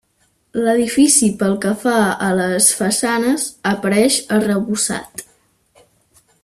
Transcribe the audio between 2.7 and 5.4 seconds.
façanes, apareix arrebossat.